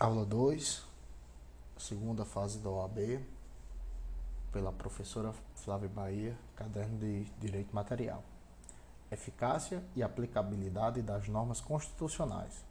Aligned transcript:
Aula 0.00 0.24
2, 0.24 0.84
segunda 1.76 2.24
fase 2.24 2.60
da 2.60 2.70
OAB, 2.70 3.18
pela 4.52 4.70
professora 4.70 5.34
Flávia 5.56 5.88
Bahia, 5.88 6.38
caderno 6.54 6.96
de 6.98 7.24
Direito 7.40 7.74
Material. 7.74 8.22
Eficácia 9.10 9.82
e 9.96 10.02
aplicabilidade 10.04 11.02
das 11.02 11.26
normas 11.26 11.60
constitucionais. 11.60 12.64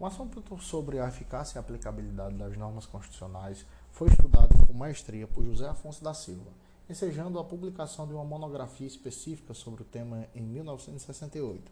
Um 0.00 0.06
assunto 0.06 0.42
sobre 0.62 0.98
a 0.98 1.08
eficácia 1.08 1.58
e 1.58 1.60
aplicabilidade 1.60 2.36
das 2.36 2.56
normas 2.56 2.86
constitucionais 2.86 3.66
foi 3.90 4.08
estudado 4.08 4.66
com 4.66 4.72
maestria 4.72 5.26
por 5.26 5.44
José 5.44 5.68
Afonso 5.68 6.02
da 6.02 6.14
Silva, 6.14 6.52
ensejando 6.88 7.38
a 7.38 7.44
publicação 7.44 8.06
de 8.06 8.14
uma 8.14 8.24
monografia 8.24 8.86
específica 8.86 9.52
sobre 9.52 9.82
o 9.82 9.84
tema 9.84 10.26
em 10.34 10.40
1968. 10.40 11.70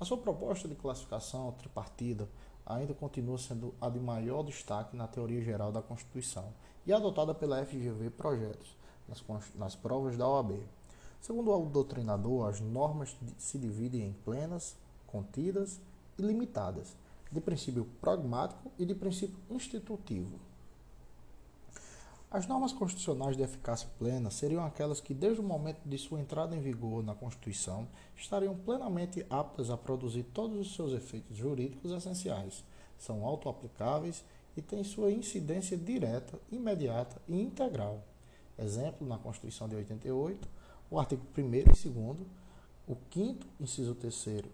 A 0.00 0.06
sua 0.06 0.16
proposta 0.16 0.66
de 0.66 0.74
classificação 0.74 1.52
tripartida 1.52 2.26
ainda 2.68 2.92
continua 2.92 3.38
sendo 3.38 3.74
a 3.80 3.88
de 3.88 3.98
maior 3.98 4.42
destaque 4.42 4.94
na 4.94 5.08
teoria 5.08 5.40
geral 5.40 5.72
da 5.72 5.80
Constituição 5.80 6.52
e 6.86 6.92
adotada 6.92 7.34
pela 7.34 7.64
FGV 7.64 8.10
Projetos, 8.10 8.76
nas, 9.08 9.24
nas 9.54 9.74
provas 9.74 10.16
da 10.16 10.28
OAB. 10.28 10.60
Segundo 11.18 11.50
o 11.50 11.66
doutrinador, 11.66 12.48
as 12.48 12.60
normas 12.60 13.16
se 13.38 13.58
dividem 13.58 14.08
em 14.08 14.12
plenas, 14.12 14.76
contidas 15.06 15.80
e 16.18 16.22
limitadas, 16.22 16.94
de 17.32 17.40
princípio 17.40 17.86
pragmático 18.00 18.70
e 18.78 18.84
de 18.84 18.94
princípio 18.94 19.38
institutivo. 19.50 20.38
As 22.30 22.46
normas 22.46 22.74
constitucionais 22.74 23.38
de 23.38 23.42
eficácia 23.42 23.88
plena 23.98 24.30
seriam 24.30 24.62
aquelas 24.62 25.00
que, 25.00 25.14
desde 25.14 25.40
o 25.40 25.44
momento 25.44 25.80
de 25.86 25.96
sua 25.96 26.20
entrada 26.20 26.54
em 26.54 26.60
vigor 26.60 27.02
na 27.02 27.14
Constituição, 27.14 27.88
estariam 28.14 28.54
plenamente 28.54 29.24
aptas 29.30 29.70
a 29.70 29.78
produzir 29.78 30.24
todos 30.24 30.58
os 30.58 30.74
seus 30.74 30.92
efeitos 30.92 31.34
jurídicos 31.34 31.90
essenciais, 31.90 32.62
são 32.98 33.24
autoaplicáveis 33.24 34.22
e 34.54 34.60
têm 34.60 34.84
sua 34.84 35.10
incidência 35.10 35.74
direta, 35.74 36.38
imediata 36.52 37.18
e 37.26 37.40
integral. 37.40 38.02
Exemplo, 38.58 39.08
na 39.08 39.16
Constituição 39.16 39.66
de 39.66 39.76
88, 39.76 40.46
o 40.90 40.98
artigo 40.98 41.22
1 41.36 41.54
e 41.54 41.62
2, 41.62 41.86
o 42.86 42.96
5 43.10 43.46
inciso 43.58 43.94
3 43.94 44.44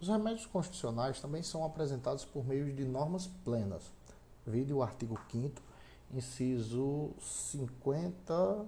Os 0.00 0.06
remédios 0.06 0.46
constitucionais 0.46 1.20
também 1.20 1.42
são 1.42 1.64
apresentados 1.64 2.24
por 2.24 2.46
meio 2.46 2.72
de 2.72 2.84
normas 2.84 3.26
plenas. 3.44 3.90
Vide 4.46 4.72
o 4.72 4.82
artigo 4.82 5.18
5 5.32 5.69
inciso 6.14 7.10
50, 7.20 8.66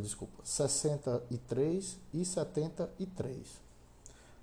desculpa, 0.00 0.42
63 0.42 2.00
e 2.12 2.24
73. 2.24 3.60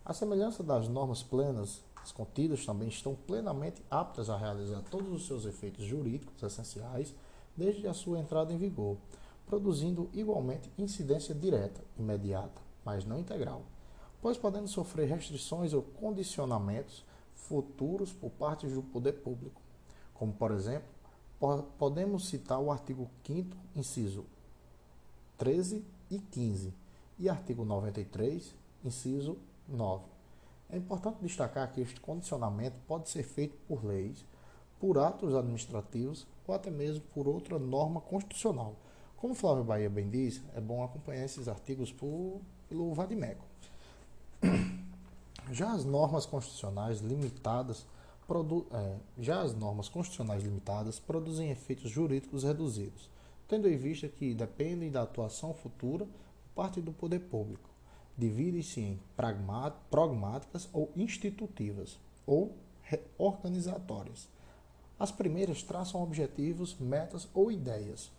A 0.06 0.14
semelhança 0.14 0.62
das 0.62 0.88
normas 0.88 1.24
plenas, 1.24 1.82
as 1.96 2.12
contidas 2.12 2.66
também 2.66 2.90
estão 2.90 3.16
plenamente 3.16 3.82
aptas 3.90 4.30
a 4.30 4.38
realizar 4.38 4.82
todos 4.92 5.12
os 5.12 5.26
seus 5.26 5.46
efeitos 5.46 5.86
jurídicos 5.86 6.42
essenciais 6.44 7.16
desde 7.56 7.88
a 7.88 7.94
sua 7.94 8.20
entrada 8.20 8.52
em 8.52 8.58
vigor, 8.58 8.98
produzindo 9.46 10.10
igualmente 10.14 10.72
incidência 10.78 11.34
direta, 11.34 11.82
imediata, 11.98 12.62
mas 12.84 13.06
não 13.06 13.20
integral, 13.20 13.64
pois 14.22 14.38
podendo 14.38 14.68
sofrer 14.68 15.08
restrições 15.08 15.74
ou 15.74 15.82
condicionamentos 15.82 17.06
futuros 17.36 18.12
por 18.12 18.30
parte 18.32 18.68
do 18.68 18.84
poder 18.84 19.14
público, 19.14 19.62
como 20.14 20.34
por 20.34 20.52
exemplo 20.52 20.93
podemos 21.78 22.28
citar 22.28 22.60
o 22.60 22.72
artigo 22.72 23.10
5 23.26 23.56
inciso 23.76 24.26
13 25.38 25.84
e 26.10 26.20
15 26.20 26.74
e 27.20 27.30
artigo 27.30 27.66
93, 27.66 28.56
inciso 28.84 29.38
9. 29.68 30.04
É 30.70 30.78
importante 30.78 31.22
destacar 31.22 31.72
que 31.72 31.82
este 31.82 32.00
condicionamento 32.00 32.76
pode 32.88 33.10
ser 33.10 33.24
feito 33.24 33.56
por 33.68 33.84
leis, 33.84 34.26
por 34.80 34.98
atos 34.98 35.36
administrativos 35.36 36.26
ou 36.48 36.56
até 36.56 36.72
mesmo 36.72 37.04
por 37.14 37.28
outra 37.28 37.60
norma 37.60 38.02
constitucional. 38.02 38.76
Como 39.18 39.36
Flávio 39.36 39.64
Bahia 39.64 39.90
bem 39.90 40.10
diz, 40.10 40.42
é 40.56 40.62
bom 40.62 40.84
acompanhar 40.84 41.26
esses 41.26 41.48
artigos 41.48 41.92
por, 41.92 42.42
pelo 42.68 42.94
Vadimeco. 42.94 43.46
Já 45.52 45.72
as 45.72 45.86
normas 45.86 46.26
constitucionais 46.26 47.00
limitadas 47.00 47.86
é, 48.72 48.98
já 49.20 49.42
as 49.42 49.54
normas 49.54 49.90
constitucionais 49.90 50.44
limitadas 50.44 51.00
produzem 51.00 51.52
efeitos 51.52 51.90
jurídicos 51.90 52.44
reduzidos, 52.44 53.10
tendo 53.48 53.68
em 53.68 53.78
vista 53.78 54.08
que 54.08 54.34
dependem 54.34 54.90
da 54.90 55.04
atuação 55.04 55.54
futura 55.54 56.06
por 56.06 56.54
parte 56.56 56.82
do 56.82 56.92
poder 56.92 57.20
público. 57.20 57.70
Dividem-se 58.18 58.80
em 58.80 59.00
pragmáticas 59.16 60.70
ou 60.72 60.92
institutivas, 60.96 61.98
ou 62.26 62.56
organizatórias. 63.18 64.30
As 65.00 65.12
primeiras 65.12 65.64
traçam 65.64 66.02
objetivos, 66.02 66.76
metas 66.80 67.28
ou 67.34 67.52
ideias, 67.52 68.12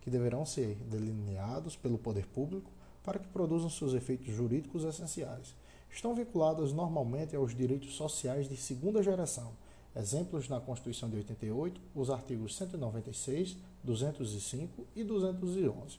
que 0.00 0.10
deverão 0.10 0.46
ser 0.46 0.76
delineados 0.76 1.76
pelo 1.76 1.98
poder 1.98 2.26
público 2.26 2.70
para 3.02 3.18
que 3.18 3.28
produzam 3.28 3.68
seus 3.68 3.92
efeitos 3.92 4.34
jurídicos 4.34 4.84
essenciais 4.84 5.54
estão 5.94 6.14
vinculadas 6.14 6.72
normalmente 6.72 7.36
aos 7.36 7.54
direitos 7.54 7.94
sociais 7.94 8.48
de 8.48 8.56
segunda 8.56 9.02
geração. 9.02 9.52
Exemplos 9.94 10.48
na 10.48 10.60
Constituição 10.60 11.08
de 11.08 11.16
88, 11.18 11.80
os 11.94 12.10
artigos 12.10 12.56
196, 12.56 13.56
205 13.84 14.84
e 14.96 15.04
211. 15.04 15.98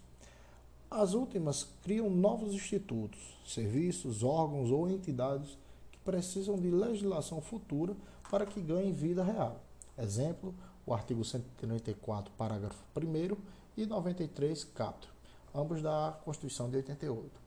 As 0.92 1.14
últimas 1.14 1.68
criam 1.82 2.10
novos 2.10 2.54
institutos, 2.54 3.20
serviços, 3.46 4.22
órgãos 4.22 4.70
ou 4.70 4.90
entidades 4.90 5.58
que 5.92 5.98
precisam 6.00 6.60
de 6.60 6.70
legislação 6.70 7.40
futura 7.40 7.96
para 8.30 8.46
que 8.46 8.62
ganhem 8.62 8.92
vida 8.92 9.24
real. 9.24 9.62
Exemplo, 9.98 10.54
o 10.86 10.94
artigo 10.94 11.24
134, 11.24 12.34
parágrafo 12.38 12.84
1 12.96 13.38
e 13.78 13.86
93, 13.86 14.66
caput, 14.66 15.10
ambos 15.54 15.82
da 15.82 16.20
Constituição 16.26 16.70
de 16.70 16.76
88. 16.78 17.45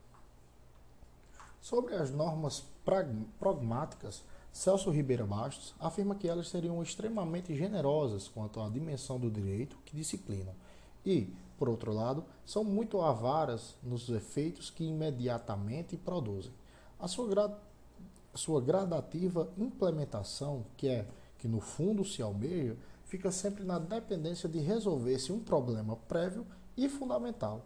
Sobre 1.61 1.95
as 1.95 2.11
normas 2.11 2.63
pragmáticas, 3.39 4.23
Celso 4.51 4.89
Ribeira 4.89 5.25
Bastos 5.25 5.75
afirma 5.79 6.15
que 6.15 6.27
elas 6.27 6.49
seriam 6.49 6.81
extremamente 6.81 7.55
generosas 7.55 8.27
quanto 8.27 8.59
à 8.59 8.69
dimensão 8.69 9.19
do 9.19 9.29
direito 9.29 9.77
que 9.85 9.95
disciplinam 9.95 10.53
e, 11.05 11.33
por 11.57 11.69
outro 11.69 11.93
lado, 11.93 12.23
são 12.45 12.63
muito 12.63 13.01
avaras 13.01 13.75
nos 13.83 14.09
efeitos 14.09 14.69
que 14.69 14.83
imediatamente 14.83 15.97
produzem. 15.97 16.51
A 16.99 17.07
sua, 17.07 17.27
gra 17.27 17.57
sua 18.33 18.61
gradativa 18.61 19.51
implementação, 19.57 20.65
que 20.77 20.87
é 20.87 21.07
que 21.37 21.47
no 21.47 21.59
fundo 21.59 22.05
se 22.05 22.21
almeja, 22.21 22.77
fica 23.05 23.31
sempre 23.31 23.63
na 23.63 23.79
dependência 23.79 24.47
de 24.47 24.59
resolver-se 24.59 25.31
um 25.31 25.39
problema 25.39 25.95
prévio 26.07 26.45
e 26.77 26.87
fundamental 26.87 27.65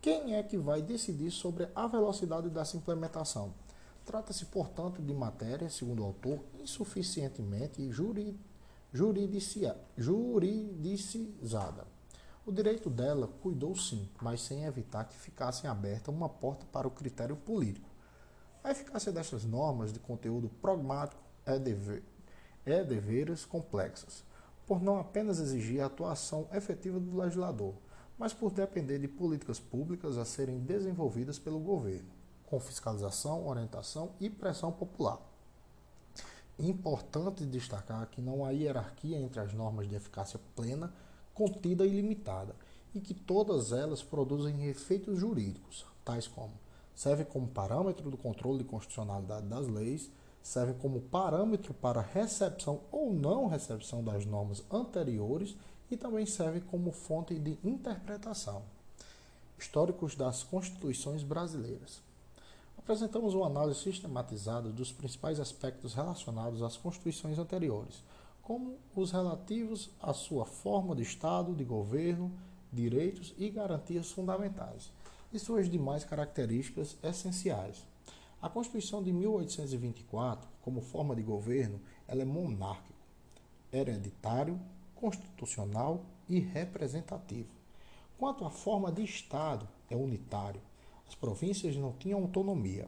quem 0.00 0.34
é 0.34 0.42
que 0.42 0.56
vai 0.56 0.80
decidir 0.80 1.30
sobre 1.30 1.68
a 1.74 1.86
velocidade 1.86 2.48
dessa 2.48 2.74
implementação? 2.74 3.52
Trata-se, 4.06 4.46
portanto, 4.46 5.02
de 5.02 5.12
matéria, 5.12 5.68
segundo 5.68 6.02
o 6.02 6.06
autor, 6.06 6.40
insuficientemente 6.58 7.86
juridicizada. 8.92 11.86
O 12.46 12.50
direito 12.50 12.88
dela 12.88 13.28
cuidou 13.42 13.76
sim, 13.76 14.08
mas 14.22 14.40
sem 14.40 14.64
evitar 14.64 15.04
que 15.04 15.14
ficasse 15.14 15.66
aberta 15.66 16.10
uma 16.10 16.30
porta 16.30 16.64
para 16.72 16.88
o 16.88 16.90
critério 16.90 17.36
político. 17.36 17.90
A 18.64 18.70
eficácia 18.70 19.12
destas 19.12 19.44
normas 19.44 19.92
de 19.92 19.98
conteúdo 19.98 20.48
pragmático 20.62 21.22
é, 21.44 21.58
dever, 21.58 22.02
é 22.64 22.82
deveres 22.82 23.44
complexas, 23.44 24.24
por 24.66 24.82
não 24.82 24.98
apenas 24.98 25.38
exigir 25.38 25.82
a 25.82 25.86
atuação 25.86 26.48
efetiva 26.52 26.98
do 26.98 27.18
legislador, 27.18 27.74
mas 28.20 28.34
por 28.34 28.52
depender 28.52 28.98
de 28.98 29.08
políticas 29.08 29.58
públicas 29.58 30.18
a 30.18 30.26
serem 30.26 30.58
desenvolvidas 30.58 31.38
pelo 31.38 31.58
governo, 31.58 32.10
com 32.44 32.60
fiscalização, 32.60 33.48
orientação 33.48 34.10
e 34.20 34.28
pressão 34.28 34.70
popular. 34.70 35.18
Importante 36.58 37.46
destacar 37.46 38.06
que 38.10 38.20
não 38.20 38.44
há 38.44 38.50
hierarquia 38.50 39.18
entre 39.18 39.40
as 39.40 39.54
normas 39.54 39.88
de 39.88 39.94
eficácia 39.94 40.38
plena, 40.54 40.92
contida 41.32 41.86
e 41.86 41.88
limitada, 41.88 42.54
e 42.94 43.00
que 43.00 43.14
todas 43.14 43.72
elas 43.72 44.02
produzem 44.02 44.66
efeitos 44.66 45.18
jurídicos, 45.18 45.86
tais 46.04 46.28
como 46.28 46.52
servem 46.94 47.24
como 47.24 47.48
parâmetro 47.48 48.10
do 48.10 48.18
controle 48.18 48.58
de 48.58 48.64
constitucionalidade 48.64 49.46
das 49.46 49.66
leis, 49.66 50.10
servem 50.42 50.74
como 50.74 51.00
parâmetro 51.00 51.72
para 51.72 52.02
recepção 52.02 52.82
ou 52.92 53.14
não 53.14 53.46
recepção 53.46 54.04
das 54.04 54.26
normas 54.26 54.62
anteriores 54.70 55.56
e 55.90 55.96
também 55.96 56.24
serve 56.24 56.60
como 56.60 56.92
fonte 56.92 57.38
de 57.38 57.58
interpretação. 57.64 58.62
Históricos 59.58 60.14
das 60.14 60.42
Constituições 60.42 61.22
Brasileiras. 61.22 62.00
Apresentamos 62.78 63.34
uma 63.34 63.46
análise 63.46 63.80
sistematizada 63.80 64.70
dos 64.70 64.90
principais 64.90 65.38
aspectos 65.38 65.94
relacionados 65.94 66.62
às 66.62 66.76
constituições 66.76 67.38
anteriores, 67.38 68.02
como 68.42 68.78
os 68.96 69.12
relativos 69.12 69.90
à 70.00 70.12
sua 70.12 70.46
forma 70.46 70.94
de 70.94 71.02
Estado, 71.02 71.54
de 71.54 71.64
governo, 71.64 72.32
direitos 72.72 73.34
e 73.36 73.50
garantias 73.50 74.10
fundamentais, 74.10 74.90
e 75.32 75.38
suas 75.38 75.70
demais 75.70 76.04
características 76.04 76.96
essenciais. 77.02 77.84
A 78.40 78.48
Constituição 78.48 79.02
de 79.02 79.12
1824, 79.12 80.48
como 80.62 80.80
forma 80.80 81.14
de 81.14 81.22
governo, 81.22 81.80
ela 82.08 82.22
é 82.22 82.24
monárquica 82.24 83.00
hereditário, 83.72 84.60
constitucional 85.00 86.04
e 86.28 86.38
representativo. 86.38 87.48
Quanto 88.18 88.44
à 88.44 88.50
forma 88.50 88.92
de 88.92 89.02
Estado, 89.02 89.66
é 89.88 89.96
unitário. 89.96 90.60
As 91.08 91.14
províncias 91.14 91.74
não 91.74 91.92
tinham 91.92 92.20
autonomia. 92.20 92.86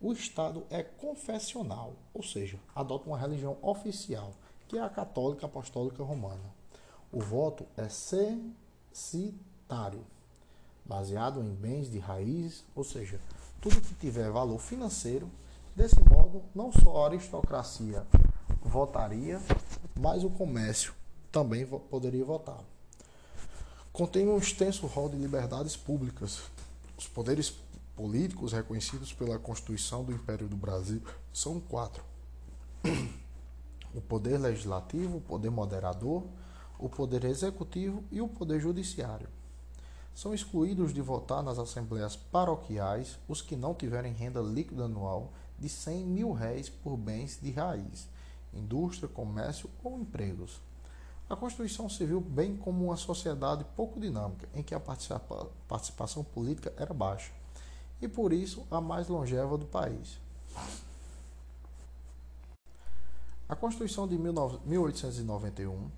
O 0.00 0.12
Estado 0.12 0.64
é 0.70 0.82
confessional, 0.82 1.92
ou 2.14 2.22
seja, 2.22 2.58
adota 2.74 3.06
uma 3.06 3.18
religião 3.18 3.58
oficial, 3.60 4.32
que 4.66 4.78
é 4.78 4.80
a 4.80 4.88
católica 4.88 5.44
apostólica 5.44 6.02
romana. 6.02 6.54
O 7.12 7.20
voto 7.20 7.66
é 7.76 7.86
censitário, 7.88 9.36
baseado 10.84 11.42
em 11.42 11.54
bens 11.54 11.90
de 11.90 11.98
raiz, 11.98 12.64
ou 12.74 12.82
seja, 12.82 13.20
tudo 13.60 13.80
que 13.82 13.94
tiver 13.94 14.30
valor 14.30 14.58
financeiro. 14.58 15.30
Desse 15.76 16.00
modo, 16.08 16.42
não 16.54 16.72
só 16.72 17.04
a 17.04 17.08
aristocracia 17.08 18.06
votaria, 18.62 19.38
mas 19.98 20.24
o 20.24 20.30
comércio 20.30 20.94
também 21.30 21.66
poderia 21.66 22.24
votar. 22.24 22.60
Contém 23.92 24.28
um 24.28 24.38
extenso 24.38 24.86
rol 24.86 25.08
de 25.08 25.16
liberdades 25.16 25.76
públicas. 25.76 26.40
Os 26.96 27.08
poderes 27.08 27.54
políticos 27.96 28.52
reconhecidos 28.52 29.12
pela 29.12 29.38
Constituição 29.38 30.04
do 30.04 30.12
Império 30.12 30.48
do 30.48 30.56
Brasil 30.56 31.02
são 31.32 31.60
quatro: 31.60 32.02
o 33.94 34.00
poder 34.00 34.38
legislativo, 34.38 35.18
o 35.18 35.20
poder 35.20 35.50
moderador, 35.50 36.24
o 36.78 36.88
poder 36.88 37.24
executivo 37.24 38.02
e 38.10 38.20
o 38.20 38.28
poder 38.28 38.60
judiciário. 38.60 39.28
São 40.14 40.34
excluídos 40.34 40.92
de 40.92 41.00
votar 41.00 41.42
nas 41.42 41.58
assembleias 41.58 42.16
paroquiais 42.16 43.18
os 43.28 43.40
que 43.40 43.56
não 43.56 43.74
tiverem 43.74 44.12
renda 44.12 44.40
líquida 44.40 44.84
anual 44.84 45.32
de 45.58 45.68
100 45.68 46.04
mil 46.04 46.32
réis 46.32 46.68
por 46.68 46.96
bens 46.96 47.38
de 47.40 47.50
raiz, 47.50 48.08
indústria, 48.52 49.08
comércio 49.08 49.68
ou 49.84 49.98
empregos. 49.98 50.60
A 51.30 51.36
Constituição 51.36 51.86
viu 51.86 52.20
bem 52.20 52.56
como 52.56 52.86
uma 52.86 52.96
sociedade 52.96 53.64
pouco 53.76 54.00
dinâmica, 54.00 54.48
em 54.52 54.64
que 54.64 54.74
a 54.74 54.80
participação 54.80 56.24
política 56.24 56.74
era 56.76 56.92
baixa, 56.92 57.30
e 58.02 58.08
por 58.08 58.32
isso 58.32 58.66
a 58.68 58.80
mais 58.80 59.06
longeva 59.06 59.56
do 59.56 59.64
país. 59.64 60.18
A 63.48 63.54
Constituição 63.54 64.08
de 64.08 64.18
1891 64.18 65.88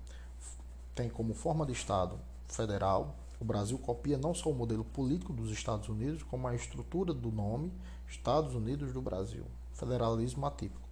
tem 0.93 1.09
como 1.09 1.33
forma 1.33 1.65
de 1.65 1.71
Estado 1.71 2.19
federal. 2.47 3.15
O 3.39 3.43
Brasil 3.43 3.79
copia 3.79 4.19
não 4.19 4.35
só 4.35 4.51
o 4.51 4.55
modelo 4.55 4.83
político 4.83 5.33
dos 5.33 5.49
Estados 5.49 5.89
Unidos, 5.89 6.21
como 6.21 6.47
a 6.47 6.53
estrutura 6.53 7.11
do 7.11 7.31
nome 7.31 7.73
Estados 8.07 8.53
Unidos 8.53 8.93
do 8.93 9.01
Brasil, 9.01 9.45
federalismo 9.73 10.45
atípico. 10.45 10.87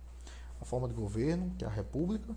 A 0.59 0.65
forma 0.65 0.87
de 0.87 0.95
governo, 0.95 1.53
que 1.59 1.63
é 1.63 1.67
a 1.67 1.71
República, 1.71 2.35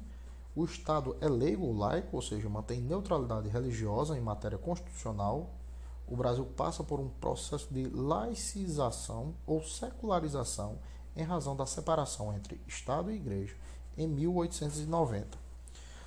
o 0.56 0.65
Estado 0.65 1.17
é 1.21 1.29
leigo 1.29 1.67
ou 1.67 1.77
laico, 1.77 2.15
ou 2.15 2.23
seja, 2.23 2.49
mantém 2.49 2.81
neutralidade 2.81 3.49
religiosa 3.49 4.17
em 4.17 4.21
matéria 4.21 4.56
constitucional. 4.56 5.51
O 6.06 6.17
Brasil 6.17 6.45
passa 6.45 6.85
por 6.85 7.01
um 7.01 7.09
processo 7.09 7.73
de 7.73 7.89
laicização 7.89 9.35
ou 9.47 9.65
secularização 9.65 10.79
em 11.17 11.25
razão 11.25 11.56
da 11.56 11.67
separação 11.67 12.33
entre 12.35 12.61
Estado 12.69 13.11
e 13.11 13.17
Igreja 13.17 13.56
em 13.97 14.06
1890. 14.06 15.37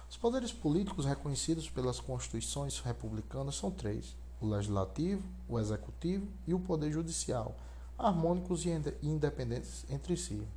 Os 0.09 0.15
poderes 0.15 0.53
políticos 0.53 1.05
reconhecidos 1.05 1.69
pelas 1.69 1.99
constituições 1.99 2.79
republicanas 2.79 3.55
são 3.55 3.69
três: 3.69 4.15
o 4.39 4.47
legislativo, 4.47 5.23
o 5.49 5.59
executivo 5.59 6.25
e 6.45 6.53
o 6.53 6.59
poder 6.59 6.89
judicial, 6.89 7.53
harmônicos 7.97 8.65
e 8.65 8.69
independentes 9.01 9.85
entre 9.89 10.15
si 10.15 10.47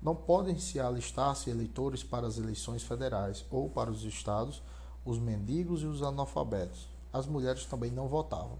não 0.00 0.14
podem 0.14 0.58
se 0.58 0.78
alistar-se 0.78 1.50
eleitores 1.50 2.04
para 2.04 2.26
as 2.26 2.38
eleições 2.38 2.82
federais 2.82 3.44
ou 3.50 3.68
para 3.68 3.90
os 3.90 4.04
estados 4.04 4.62
os 5.04 5.18
mendigos 5.18 5.82
e 5.82 5.86
os 5.86 6.02
analfabetos. 6.02 6.88
As 7.12 7.26
mulheres 7.26 7.64
também 7.64 7.90
não 7.90 8.08
votavam. 8.08 8.58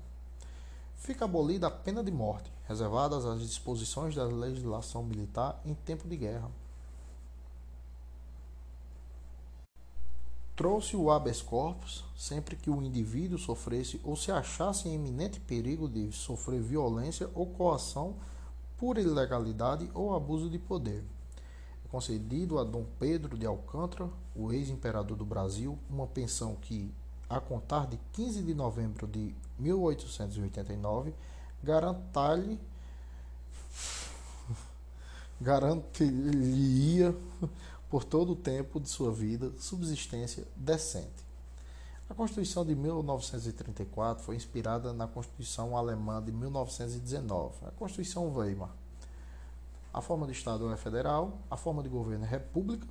Fica 0.96 1.26
abolida 1.26 1.66
a 1.66 1.70
pena 1.70 2.02
de 2.02 2.10
morte, 2.10 2.50
reservadas 2.66 3.24
às 3.24 3.40
disposições 3.40 4.14
da 4.14 4.24
legislação 4.24 5.02
militar 5.02 5.60
em 5.64 5.74
tempo 5.74 6.08
de 6.08 6.16
guerra. 6.16 6.50
Trouxe 10.56 10.96
o 10.96 11.08
habeas 11.08 11.40
corpus 11.40 12.04
sempre 12.16 12.56
que 12.56 12.68
o 12.68 12.82
indivíduo 12.82 13.38
sofresse 13.38 14.00
ou 14.02 14.16
se 14.16 14.32
achasse 14.32 14.88
em 14.88 14.94
iminente 14.94 15.38
perigo 15.38 15.88
de 15.88 16.10
sofrer 16.10 16.60
violência 16.60 17.30
ou 17.32 17.46
coação 17.46 18.16
por 18.76 18.98
ilegalidade 18.98 19.88
ou 19.94 20.16
abuso 20.16 20.50
de 20.50 20.58
poder 20.58 21.04
concedido 21.90 22.58
a 22.58 22.64
Dom 22.64 22.84
Pedro 22.98 23.36
de 23.36 23.46
Alcântara, 23.46 24.08
o 24.34 24.52
ex-imperador 24.52 25.16
do 25.16 25.24
Brasil, 25.24 25.78
uma 25.88 26.06
pensão 26.06 26.54
que, 26.56 26.92
a 27.28 27.40
contar 27.40 27.86
de 27.86 27.98
15 28.12 28.42
de 28.42 28.54
novembro 28.54 29.06
de 29.06 29.34
1889, 29.58 31.14
garantar-lhe 31.62 32.58
garantiria 35.40 37.14
por 37.88 38.04
todo 38.04 38.32
o 38.32 38.36
tempo 38.36 38.80
de 38.80 38.88
sua 38.88 39.12
vida 39.12 39.52
subsistência 39.58 40.46
decente. 40.56 41.26
A 42.10 42.14
Constituição 42.14 42.64
de 42.64 42.74
1934 42.74 44.24
foi 44.24 44.34
inspirada 44.34 44.92
na 44.92 45.06
Constituição 45.06 45.76
alemã 45.76 46.22
de 46.22 46.32
1919, 46.32 47.66
a 47.66 47.70
Constituição 47.72 48.34
Weimar. 48.34 48.74
A 49.92 50.02
forma 50.02 50.26
de 50.26 50.32
Estado 50.32 50.70
é 50.70 50.76
federal, 50.76 51.38
a 51.50 51.56
forma 51.56 51.82
de 51.82 51.88
governo 51.88 52.24
é 52.24 52.28
república, 52.28 52.86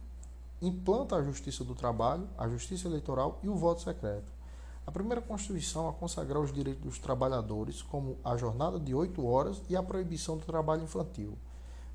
implanta 0.59 1.15
a 1.15 1.23
justiça 1.23 1.63
do 1.63 1.75
trabalho, 1.75 2.27
a 2.35 2.49
justiça 2.49 2.87
eleitoral 2.87 3.39
e 3.43 3.47
o 3.47 3.55
voto 3.55 3.81
secreto. 3.81 4.31
A 4.85 4.91
primeira 4.91 5.21
Constituição 5.21 5.87
a 5.87 5.93
consagrar 5.93 6.41
os 6.41 6.51
direitos 6.51 6.81
dos 6.81 6.97
trabalhadores, 6.97 7.83
como 7.83 8.17
a 8.23 8.35
jornada 8.35 8.79
de 8.79 8.95
oito 8.95 9.25
horas 9.25 9.61
e 9.69 9.75
a 9.75 9.83
proibição 9.83 10.37
do 10.37 10.45
trabalho 10.45 10.83
infantil. 10.83 11.37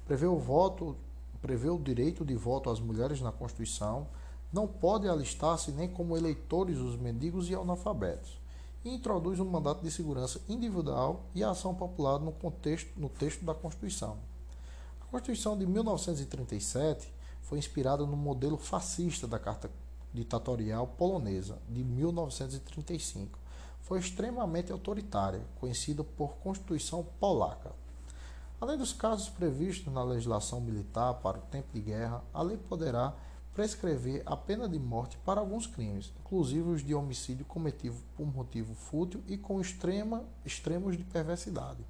Prevê 0.05 0.27
o 0.27 0.39
voto, 0.39 0.97
prevê 1.41 1.69
o 1.69 1.79
direito 1.79 2.25
de 2.25 2.37
voto 2.37 2.71
às 2.71 2.79
mulheres 2.79 3.21
na 3.21 3.33
Constituição, 3.33 4.07
não 4.53 4.69
pode 4.69 5.09
alistar-se 5.09 5.73
nem 5.73 5.89
como 5.89 6.17
eleitores 6.17 6.79
os 6.79 6.97
mendigos 6.97 7.51
e 7.51 7.55
analfabetos. 7.55 8.41
E 8.85 8.95
introduz 8.95 9.41
um 9.41 9.51
mandato 9.51 9.83
de 9.83 9.91
segurança 9.91 10.41
individual 10.49 11.25
e 11.35 11.43
a 11.43 11.51
ação 11.51 11.75
popular 11.75 12.21
no 12.21 12.31
contexto 12.31 12.93
no 12.97 13.09
texto 13.09 13.45
da 13.45 13.55
Constituição. 13.55 14.19
Constituição 15.13 15.59
de 15.59 15.67
1937 15.67 17.13
foi 17.43 17.59
inspirada 17.59 18.07
no 18.07 18.17
modelo 18.17 18.57
fascista 18.57 19.29
da 19.29 19.39
Carta 19.39 19.71
Ditatorial 20.11 20.87
Polonesa 20.87 21.59
de 21.69 21.85
1935. 21.85 23.39
Foi 23.83 23.99
extremamente 23.99 24.73
autoritária, 24.73 25.43
conhecida 25.61 26.03
por 26.03 26.37
Constituição 26.37 27.07
Polaca. 27.21 27.73
Além 28.59 28.79
dos 28.79 28.95
casos 28.95 29.29
previstos 29.29 29.93
na 29.93 30.03
legislação 30.03 30.63
militar 30.63 31.13
para 31.17 31.37
o 31.37 31.43
tempo 31.43 31.69
de 31.75 31.83
guerra, 31.83 32.25
a 32.33 32.41
lei 32.41 32.57
poderá 32.57 33.15
prescrever 33.53 34.23
a 34.25 34.35
pena 34.35 34.67
de 34.67 34.79
morte 34.79 35.19
para 35.27 35.43
alguns 35.43 35.67
crimes, 35.67 36.11
inclusive 36.21 36.71
os 36.71 36.83
de 36.83 36.95
homicídio 36.95 37.45
cometido 37.45 37.99
por 38.17 38.25
motivo 38.27 38.75
fútil 38.75 39.23
e 39.29 39.37
com 39.37 39.61
extrema, 39.61 40.25
extremos 40.43 40.97
de 40.97 41.05
perversidade 41.05 41.85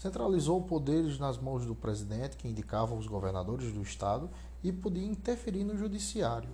centralizou 0.00 0.62
poderes 0.62 1.18
nas 1.18 1.36
mãos 1.36 1.66
do 1.66 1.74
presidente, 1.74 2.38
que 2.38 2.48
indicava 2.48 2.94
os 2.94 3.06
governadores 3.06 3.70
do 3.70 3.82
estado 3.82 4.30
e 4.64 4.72
podia 4.72 5.06
interferir 5.06 5.62
no 5.62 5.76
judiciário. 5.76 6.48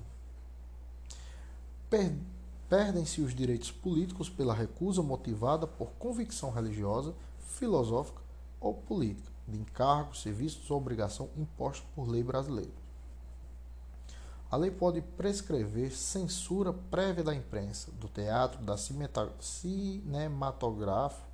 Per 1.89 2.13
Perdem-se 2.69 3.21
os 3.21 3.33
direitos 3.33 3.71
políticos 3.71 4.29
pela 4.29 4.53
recusa 4.53 5.01
motivada 5.01 5.69
por 5.69 5.91
convicção 6.01 6.51
religiosa, 6.51 7.15
filosófica 7.39 8.21
ou 8.61 8.75
política 8.75 9.31
de 9.47 9.57
encargos, 9.57 10.23
serviços 10.23 10.69
ou 10.69 10.79
obrigação 10.79 11.31
imposta 11.37 11.87
por 11.95 12.09
lei 12.09 12.25
brasileira. 12.25 12.75
A 14.51 14.57
lei 14.57 14.73
pode 14.73 15.01
prescrever 15.01 15.93
censura 15.93 16.73
prévia 16.73 17.23
da 17.23 17.33
imprensa, 17.33 17.93
do 17.93 18.09
teatro, 18.09 18.61
da 18.65 18.77
cinematográfica 18.77 21.26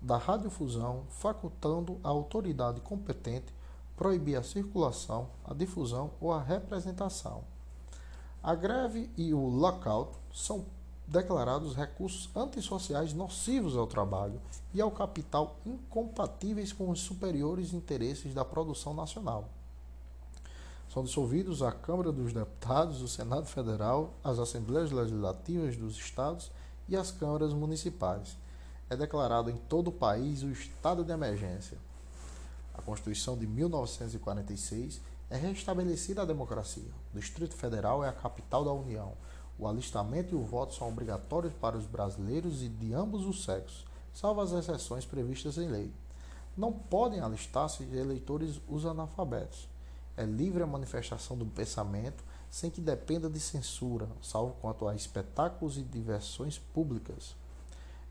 da 0.00 0.16
radiodifusão, 0.16 1.04
facultando 1.10 1.98
a 2.02 2.08
autoridade 2.08 2.80
competente 2.80 3.52
proibir 3.96 4.36
a 4.36 4.42
circulação, 4.42 5.28
a 5.44 5.52
difusão 5.52 6.12
ou 6.20 6.32
a 6.32 6.42
representação. 6.42 7.44
A 8.42 8.54
greve 8.54 9.10
e 9.14 9.34
o 9.34 9.46
lockout 9.46 10.16
são 10.32 10.64
declarados 11.06 11.74
recursos 11.74 12.34
antissociais 12.34 13.12
nocivos 13.12 13.76
ao 13.76 13.86
trabalho 13.86 14.40
e 14.72 14.80
ao 14.80 14.90
capital 14.90 15.56
incompatíveis 15.66 16.72
com 16.72 16.88
os 16.88 17.00
superiores 17.00 17.74
interesses 17.74 18.32
da 18.32 18.44
produção 18.44 18.94
nacional. 18.94 19.50
São 20.88 21.04
dissolvidos 21.04 21.62
a 21.62 21.70
Câmara 21.70 22.10
dos 22.10 22.32
Deputados, 22.32 23.02
o 23.02 23.08
Senado 23.08 23.46
Federal, 23.46 24.14
as 24.24 24.38
Assembleias 24.38 24.90
Legislativas 24.90 25.76
dos 25.76 25.96
Estados 25.96 26.50
e 26.88 26.96
as 26.96 27.10
câmaras 27.10 27.52
municipais 27.52 28.36
é 28.90 28.96
declarado 28.96 29.48
em 29.48 29.56
todo 29.56 29.88
o 29.88 29.92
país 29.92 30.42
o 30.42 30.50
estado 30.50 31.04
de 31.04 31.12
emergência. 31.12 31.78
A 32.74 32.82
Constituição 32.82 33.38
de 33.38 33.46
1946 33.46 35.00
É 35.30 35.36
restabelecida 35.36 36.22
a 36.22 36.24
democracia. 36.24 36.90
O 37.14 37.18
Distrito 37.20 37.54
Federal 37.54 38.02
é 38.02 38.08
a 38.08 38.12
capital 38.12 38.64
da 38.64 38.72
União. 38.72 39.12
O 39.56 39.68
alistamento 39.68 40.34
e 40.34 40.36
o 40.36 40.42
voto 40.42 40.74
são 40.74 40.88
obrigatórios 40.88 41.52
para 41.52 41.78
os 41.78 41.86
brasileiros 41.86 42.64
e 42.64 42.68
de 42.68 42.92
ambos 42.92 43.24
os 43.24 43.44
sexos, 43.44 43.86
salvo 44.12 44.40
as 44.40 44.50
exceções 44.50 45.06
previstas 45.06 45.56
em 45.56 45.68
lei. 45.68 45.92
Não 46.56 46.72
podem 46.72 47.20
alistar-se 47.20 47.84
eleitores 47.84 48.60
os 48.66 48.84
analfabetos. 48.84 49.68
É 50.16 50.24
livre 50.24 50.64
a 50.64 50.66
manifestação 50.66 51.38
do 51.38 51.46
pensamento 51.46 52.24
sem 52.50 52.68
que 52.68 52.80
dependa 52.80 53.30
de 53.30 53.38
censura, 53.38 54.08
salvo 54.20 54.56
quanto 54.60 54.88
a 54.88 54.96
espetáculos 54.96 55.78
e 55.78 55.82
diversões 55.82 56.58
públicas. 56.58 57.36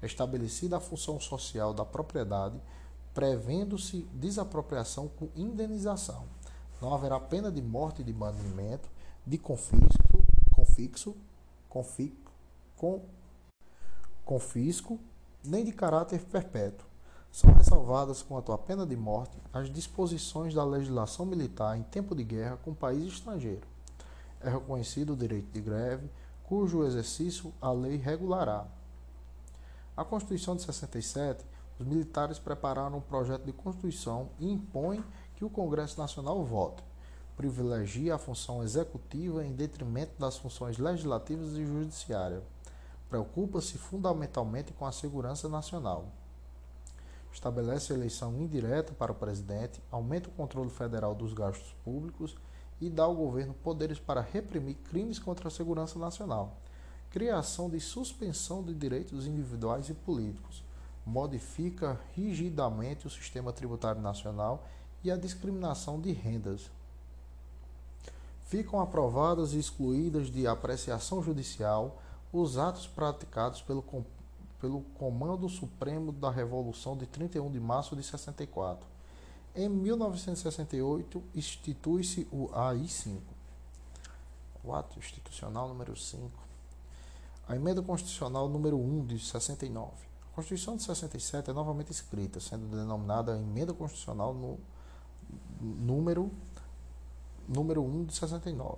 Estabelecida 0.01 0.77
a 0.77 0.79
função 0.79 1.19
social 1.19 1.73
da 1.73 1.83
propriedade, 1.83 2.59
prevendo-se 3.13 4.07
desapropriação 4.13 5.07
com 5.07 5.29
indenização. 5.35 6.25
Não 6.81 6.93
haverá 6.93 7.19
pena 7.19 7.51
de 7.51 7.61
morte 7.61 8.03
de 8.03 8.13
banimento, 8.13 8.89
de 9.25 9.37
confisco, 9.37 10.23
confixo, 10.55 11.15
confico, 11.67 12.31
com, 12.77 13.01
confisco, 14.23 14.99
nem 15.43 15.65
de 15.65 15.71
caráter 15.71 16.23
perpétuo. 16.25 16.87
São 17.31 17.51
ressalvadas 17.53 18.21
quanto 18.21 18.51
à 18.51 18.57
pena 18.57 18.85
de 18.85 18.95
morte 18.95 19.37
as 19.53 19.69
disposições 19.69 20.53
da 20.53 20.63
legislação 20.63 21.25
militar 21.25 21.77
em 21.77 21.83
tempo 21.83 22.15
de 22.15 22.23
guerra 22.23 22.57
com 22.57 22.73
país 22.73 23.13
estrangeiro 23.13 23.67
é 24.41 24.49
reconhecido 24.49 25.13
o 25.13 25.17
direito 25.17 25.51
de 25.51 25.61
greve, 25.61 26.09
cujo 26.43 26.83
exercício 26.83 27.53
a 27.61 27.71
lei 27.71 27.97
regulará. 27.97 28.65
A 29.99 30.05
Constituição 30.05 30.55
de 30.55 30.61
67, 30.61 31.43
os 31.77 31.85
militares 31.85 32.39
prepararam 32.39 32.99
um 32.99 33.01
projeto 33.01 33.43
de 33.43 33.51
Constituição 33.51 34.29
e 34.39 34.49
impõem 34.49 35.03
que 35.35 35.43
o 35.43 35.49
Congresso 35.49 35.99
Nacional 35.99 36.41
vote. 36.45 36.81
Privilegia 37.35 38.15
a 38.15 38.17
função 38.17 38.63
executiva 38.63 39.45
em 39.45 39.51
detrimento 39.51 40.13
das 40.17 40.37
funções 40.37 40.77
legislativas 40.77 41.51
e 41.51 41.65
judiciárias. 41.65 42.41
Preocupa-se 43.09 43.77
fundamentalmente 43.77 44.71
com 44.71 44.85
a 44.85 44.91
segurança 44.93 45.49
nacional. 45.49 46.05
Estabelece 47.33 47.91
eleição 47.91 48.33
indireta 48.37 48.93
para 48.93 49.11
o 49.11 49.15
presidente, 49.15 49.83
aumenta 49.91 50.29
o 50.29 50.31
controle 50.31 50.69
federal 50.69 51.13
dos 51.13 51.33
gastos 51.33 51.75
públicos 51.83 52.37
e 52.79 52.89
dá 52.89 53.03
ao 53.03 53.13
governo 53.13 53.53
poderes 53.53 53.99
para 53.99 54.21
reprimir 54.21 54.77
crimes 54.77 55.19
contra 55.19 55.49
a 55.49 55.51
segurança 55.51 55.99
nacional, 55.99 56.55
criação 57.09 57.69
de 57.69 57.79
suspensão 57.79 58.63
de 58.63 58.73
direitos 58.73 59.25
individuais 59.25 59.89
e 59.89 59.93
políticos, 59.93 60.63
modifica 61.05 61.99
rigidamente 62.15 63.07
o 63.07 63.09
sistema 63.09 63.51
tributário 63.51 64.01
nacional 64.01 64.67
e 65.03 65.09
a 65.09 65.17
discriminação 65.17 65.99
de 65.99 66.11
rendas. 66.11 66.69
Ficam 68.45 68.79
aprovadas 68.79 69.53
e 69.53 69.59
excluídas 69.59 70.29
de 70.29 70.45
apreciação 70.47 71.21
judicial 71.21 72.01
os 72.31 72.57
atos 72.57 72.85
praticados 72.85 73.61
pelo, 73.61 73.83
pelo 74.59 74.81
Comando 74.97 75.49
Supremo 75.49 76.11
da 76.11 76.29
Revolução 76.29 76.95
de 76.95 77.05
31 77.05 77.49
de 77.51 77.59
março 77.59 77.95
de 77.95 78.03
64 78.03 78.99
em 79.55 79.67
1968, 79.67 81.23
institui-se 81.33 82.27
o 82.31 82.49
AI-5, 82.53 83.19
o 84.63 84.73
Ato 84.73 84.99
Institucional 84.99 85.67
número 85.67 85.95
5. 85.95 86.31
A 87.49 87.55
Emenda 87.55 87.81
Constitucional 87.81 88.47
número 88.47 88.77
1 88.77 89.07
de 89.07 89.17
69. 89.17 89.89
A 90.31 90.35
Constituição 90.35 90.77
de 90.77 90.83
67 90.83 91.49
é 91.49 91.53
novamente 91.53 91.91
escrita, 91.91 92.39
sendo 92.39 92.67
denominada 92.67 93.35
Emenda 93.35 93.73
Constitucional 93.73 94.35
no 94.35 94.59
número 95.59 96.29
número 97.47 97.83
1 97.83 98.05
de 98.05 98.13
69. 98.13 98.77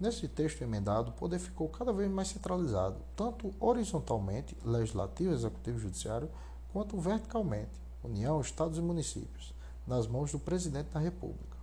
Nesse 0.00 0.26
texto 0.26 0.62
emendado, 0.62 1.10
o 1.10 1.12
poder 1.12 1.38
ficou 1.38 1.68
cada 1.68 1.92
vez 1.92 2.10
mais 2.10 2.26
centralizado, 2.26 2.96
tanto 3.14 3.54
horizontalmente, 3.60 4.56
legislativo, 4.64 5.32
executivo 5.32 5.78
e 5.78 5.82
judiciário, 5.82 6.28
quanto 6.72 6.98
verticalmente, 6.98 7.70
União, 8.02 8.40
Estados 8.40 8.78
e 8.78 8.82
municípios 8.82 9.54
nas 9.86 10.08
mãos 10.08 10.32
do 10.32 10.40
presidente 10.40 10.88
da 10.88 10.98
República. 10.98 11.56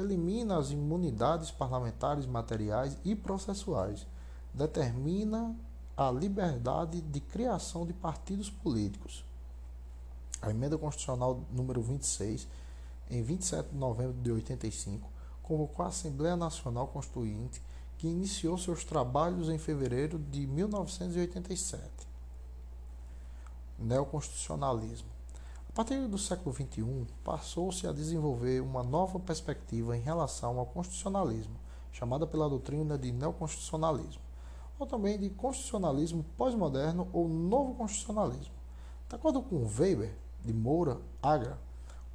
Elimina 0.00 0.56
as 0.56 0.70
imunidades 0.70 1.50
parlamentares 1.50 2.24
materiais 2.24 2.96
e 3.04 3.14
processuais. 3.14 4.06
Determina 4.54 5.54
a 5.96 6.10
liberdade 6.10 7.00
de 7.00 7.20
criação 7.20 7.86
de 7.86 7.92
partidos 7.92 8.50
políticos. 8.50 9.24
A 10.42 10.50
emenda 10.50 10.76
constitucional 10.76 11.40
número 11.50 11.80
26, 11.80 12.46
em 13.10 13.22
27 13.22 13.70
de 13.70 13.76
novembro 13.76 14.20
de 14.22 14.30
85, 14.30 15.08
convocou 15.42 15.84
a 15.84 15.88
Assembleia 15.88 16.36
Nacional 16.36 16.88
Constituinte, 16.88 17.62
que 17.96 18.06
iniciou 18.06 18.58
seus 18.58 18.84
trabalhos 18.84 19.48
em 19.48 19.58
fevereiro 19.58 20.18
de 20.18 20.46
1987. 20.46 21.82
Neoconstitucionalismo 23.78 25.16
partir 25.76 26.08
do 26.08 26.16
século 26.16 26.54
XXI, 26.56 27.06
passou-se 27.22 27.86
a 27.86 27.92
desenvolver 27.92 28.62
uma 28.62 28.82
nova 28.82 29.20
perspectiva 29.20 29.94
em 29.94 30.00
relação 30.00 30.58
ao 30.58 30.64
constitucionalismo, 30.64 31.54
chamada 31.92 32.26
pela 32.26 32.48
doutrina 32.48 32.96
de 32.96 33.12
neoconstitucionalismo, 33.12 34.22
ou 34.78 34.86
também 34.86 35.18
de 35.18 35.30
constitucionalismo 35.30 36.24
pós-moderno 36.36 37.08
ou 37.12 37.28
novo 37.28 37.74
constitucionalismo. 37.74 38.54
De 39.08 39.14
acordo 39.14 39.42
com 39.42 39.66
Weber, 39.66 40.16
de 40.44 40.52
Moura, 40.52 41.00
Agra, 41.22 41.58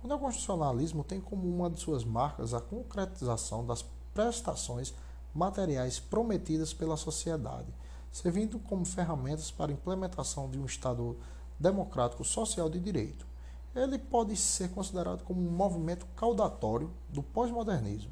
o 0.03 0.07
neoconstitucionalismo 0.07 1.03
tem 1.03 1.21
como 1.21 1.47
uma 1.47 1.69
de 1.69 1.79
suas 1.79 2.03
marcas 2.03 2.53
a 2.53 2.61
concretização 2.61 3.65
das 3.65 3.85
prestações 4.13 4.93
materiais 5.33 5.99
prometidas 5.99 6.73
pela 6.73 6.97
sociedade, 6.97 7.73
servindo 8.11 8.59
como 8.59 8.85
ferramentas 8.85 9.51
para 9.51 9.71
a 9.71 9.73
implementação 9.73 10.49
de 10.49 10.59
um 10.59 10.65
Estado 10.65 11.17
democrático 11.59 12.23
social 12.23 12.69
de 12.69 12.79
direito 12.79 13.31
ele 13.75 13.97
pode 13.97 14.35
ser 14.35 14.69
considerado 14.71 15.23
como 15.23 15.41
um 15.41 15.51
movimento 15.51 16.05
caudatório 16.15 16.91
do 17.09 17.23
pós-modernismo. 17.23 18.11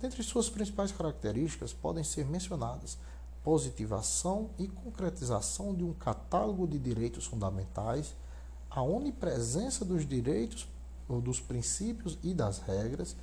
Dentre 0.00 0.22
suas 0.22 0.48
principais 0.48 0.92
características 0.92 1.72
podem 1.72 2.04
ser 2.04 2.24
mencionadas 2.24 2.98
positivação 3.44 4.50
e 4.58 4.68
concretização 4.68 5.74
de 5.74 5.82
um 5.84 5.92
catálogo 5.92 6.66
de 6.66 6.78
direitos 6.78 7.26
fundamentais, 7.26 8.14
a 8.70 8.82
onipresença 8.82 9.84
dos 9.84 10.06
direitos, 10.06 10.66
dos 11.08 11.40
princípios 11.40 12.18
e 12.22 12.32
das 12.32 12.58
regras, 12.58 13.16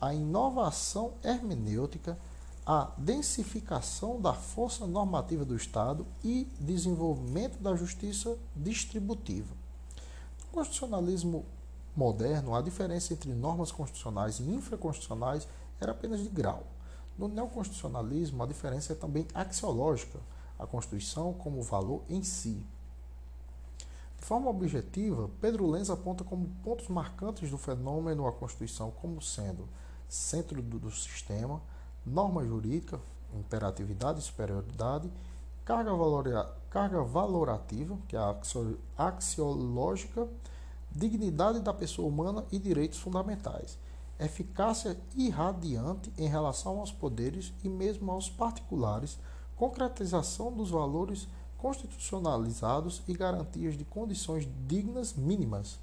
a 0.00 0.14
inovação 0.14 1.14
hermenêutica, 1.24 2.18
a 2.64 2.92
densificação 2.96 4.20
da 4.20 4.32
força 4.32 4.86
normativa 4.86 5.44
do 5.44 5.56
Estado 5.56 6.06
e 6.22 6.46
desenvolvimento 6.60 7.58
da 7.58 7.74
justiça 7.74 8.36
distributiva. 8.54 9.54
No 10.40 10.46
constitucionalismo 10.52 11.44
moderno, 11.96 12.54
a 12.54 12.62
diferença 12.62 13.12
entre 13.12 13.32
normas 13.32 13.72
constitucionais 13.72 14.38
e 14.38 14.44
infraconstitucionais 14.44 15.48
era 15.80 15.92
apenas 15.92 16.20
de 16.20 16.28
grau. 16.28 16.64
No 17.18 17.28
neoconstitucionalismo, 17.28 18.42
a 18.42 18.46
diferença 18.46 18.92
é 18.92 18.96
também 18.96 19.26
axiológica, 19.34 20.18
a 20.58 20.66
Constituição 20.66 21.32
como 21.32 21.62
valor 21.62 22.02
em 22.08 22.22
si. 22.22 22.64
De 24.18 24.24
forma 24.24 24.48
objetiva, 24.48 25.28
Pedro 25.40 25.68
Lenz 25.68 25.90
aponta 25.90 26.22
como 26.22 26.46
pontos 26.62 26.88
marcantes 26.88 27.50
do 27.50 27.58
fenômeno 27.58 28.26
a 28.26 28.32
Constituição 28.32 28.90
como 28.90 29.20
sendo 29.20 29.68
centro 30.08 30.62
do, 30.62 30.90
sistema, 30.90 31.60
norma 32.06 32.44
jurídica, 32.44 33.00
imperatividade 33.34 34.20
e 34.20 34.22
superioridade 34.22 35.10
carga, 35.64 35.94
valora, 35.94 36.54
carga 36.70 37.02
valorativa, 37.02 37.96
que 38.08 38.16
é 38.16 38.18
a 38.18 38.36
axiológica, 38.98 40.28
dignidade 40.90 41.60
da 41.60 41.72
pessoa 41.72 42.08
humana 42.08 42.44
e 42.52 42.58
direitos 42.58 42.98
fundamentais, 42.98 43.78
eficácia 44.24 44.96
irradiante 45.16 46.12
em 46.18 46.28
relação 46.28 46.78
aos 46.78 46.92
poderes 46.92 47.52
e 47.62 47.68
mesmo 47.68 48.10
aos 48.10 48.28
particulares, 48.28 49.18
concretização 49.56 50.52
dos 50.52 50.70
valores 50.70 51.28
constitucionalizados 51.56 53.02
e 53.06 53.14
garantias 53.14 53.76
de 53.76 53.84
condições 53.84 54.48
dignas 54.66 55.14
mínimas. 55.14 55.78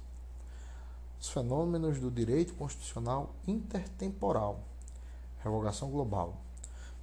Os 1.20 1.30
fenômenos 1.30 1.98
do 1.98 2.10
direito 2.10 2.54
constitucional 2.54 3.34
intertemporal. 3.46 4.60
Revogação 5.42 5.90
global. 5.90 6.36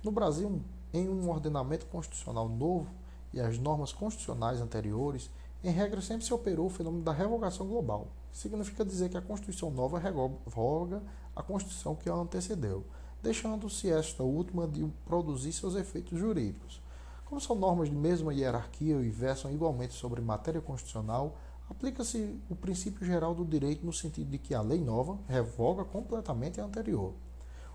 No 0.04 0.12
Brasil, 0.12 0.62
em 0.94 1.10
um 1.10 1.30
ordenamento 1.30 1.88
constitucional 1.88 2.48
novo 2.48 2.88
e 3.34 3.40
as 3.40 3.58
normas 3.58 3.92
constitucionais 3.92 4.62
anteriores, 4.62 5.30
em 5.64 5.72
regra 5.72 6.02
sempre 6.02 6.26
se 6.26 6.34
operou 6.34 6.68
o 6.68 6.70
fenômeno 6.70 7.04
da 7.04 7.12
revogação 7.12 7.68
global. 7.68 8.08
Significa 8.32 8.86
dizer 8.86 9.10
que 9.10 9.18
a 9.18 9.22
Constituição 9.22 9.72
nova 9.72 9.98
revoga 9.98 11.02
a 11.38 11.44
Constituição 11.44 11.96
que 11.96 12.10
a 12.10 12.14
antecedeu, 12.14 12.84
deixando-se 13.22 13.92
esta 13.92 14.24
última 14.24 14.68
de 14.68 14.84
produzir 15.06 15.54
seus 15.54 15.76
efeitos 15.76 16.18
jurídicos. 16.18 16.82
Como 17.26 17.40
são 17.40 17.56
normas 17.56 17.90
de 17.90 17.96
mesma 17.96 18.34
hierarquia 18.34 18.96
e 18.96 19.10
versam 19.10 19.52
igualmente 19.52 19.94
sobre 19.94 20.20
matéria 20.20 20.62
constitucional, 20.62 21.38
aplica-se 21.70 22.40
o 22.50 22.56
princípio 22.56 23.06
geral 23.06 23.36
do 23.36 23.46
direito 23.46 23.86
no 23.86 23.94
sentido 23.94 24.32
de 24.32 24.40
que 24.40 24.56
a 24.56 24.62
lei 24.62 24.80
nova 24.80 25.20
revoga 25.28 25.84
completamente 25.84 26.60
a 26.60 26.64
anterior 26.64 27.14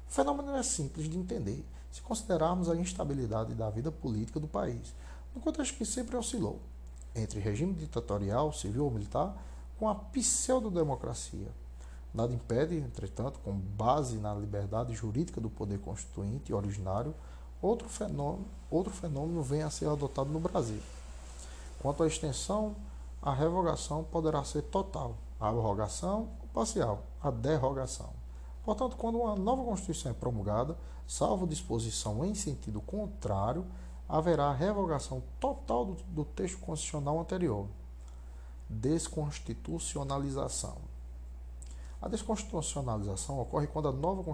O 0.08 0.10
fenômeno 0.10 0.56
é 0.56 0.62
simples 0.62 1.08
de 1.08 1.16
entender 1.16 1.64
se 1.90 2.02
considerarmos 2.02 2.68
a 2.68 2.74
instabilidade 2.74 3.54
da 3.54 3.70
vida 3.70 3.92
política 3.92 4.40
do 4.40 4.48
país, 4.48 4.92
no 5.34 5.40
contexto 5.40 5.76
que 5.76 5.84
sempre 5.84 6.16
oscilou 6.16 6.58
entre 7.14 7.38
regime 7.38 7.74
ditatorial, 7.74 8.52
civil 8.52 8.86
ou 8.86 8.90
militar, 8.90 9.36
com 9.78 9.88
a 9.88 9.94
pseudo-democracia. 9.94 11.61
Nada 12.14 12.34
impede, 12.34 12.76
entretanto, 12.76 13.40
com 13.40 13.52
base 13.52 14.18
na 14.18 14.34
liberdade 14.34 14.94
jurídica 14.94 15.40
do 15.40 15.48
poder 15.48 15.78
constituinte 15.78 16.52
originário, 16.52 17.14
outro 17.60 17.88
fenômeno, 17.88 18.44
outro 18.70 18.92
fenômeno 18.92 19.42
venha 19.42 19.66
a 19.66 19.70
ser 19.70 19.88
adotado 19.88 20.28
no 20.28 20.38
Brasil. 20.38 20.80
Quanto 21.80 22.02
à 22.02 22.06
extensão, 22.06 22.76
a 23.22 23.32
revogação 23.32 24.04
poderá 24.04 24.44
ser 24.44 24.60
total, 24.62 25.16
a 25.40 25.48
abrogação 25.48 26.28
parcial, 26.52 27.02
a 27.22 27.30
derrogação. 27.30 28.10
Portanto, 28.64 28.96
quando 28.96 29.18
uma 29.18 29.34
nova 29.34 29.64
Constituição 29.64 30.10
é 30.10 30.14
promulgada, 30.14 30.76
salvo 31.06 31.46
disposição 31.46 32.24
em 32.24 32.34
sentido 32.34 32.80
contrário, 32.80 33.64
haverá 34.08 34.52
revogação 34.52 35.22
total 35.40 35.86
do, 35.86 35.94
do 36.04 36.24
texto 36.24 36.58
constitucional 36.58 37.18
anterior. 37.18 37.66
Desconstitucionalização. 38.68 40.91
A 42.02 42.08
desconstitucionalização 42.08 43.38
ocorre 43.38 43.68
quando 43.68 43.86
a 43.86 43.92
nova 43.92 44.24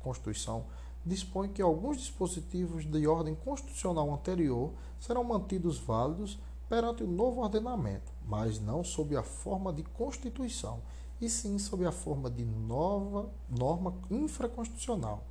Constituição 0.00 0.64
dispõe 1.04 1.50
que 1.50 1.60
alguns 1.60 1.98
dispositivos 1.98 2.86
de 2.86 3.06
ordem 3.06 3.34
constitucional 3.34 4.10
anterior 4.10 4.72
serão 4.98 5.22
mantidos 5.22 5.78
válidos 5.78 6.38
perante 6.66 7.04
o 7.04 7.06
novo 7.06 7.42
ordenamento, 7.42 8.10
mas 8.26 8.58
não 8.58 8.82
sob 8.82 9.14
a 9.16 9.22
forma 9.22 9.70
de 9.70 9.82
Constituição, 9.82 10.80
e 11.20 11.28
sim 11.28 11.58
sob 11.58 11.84
a 11.84 11.92
forma 11.92 12.30
de 12.30 12.44
nova 12.44 13.28
norma 13.50 13.92
infraconstitucional. 14.10 15.22